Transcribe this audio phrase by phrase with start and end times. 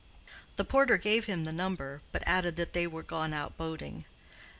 [0.55, 4.05] The porter gave him the number, but added that they were gone out boating.